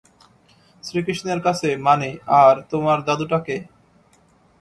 শ্রীকৃষ্ণের 0.83 1.39
কাছে 1.41 1.69
মানে 1.87 2.09
আর 2.41 2.55
তোমার 2.71 2.97
দাদুটা 3.07 3.39
কে? 3.39 3.57